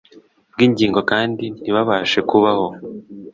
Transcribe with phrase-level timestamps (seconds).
[0.53, 2.67] bw’ingingo kandi ntibabashe kubaho.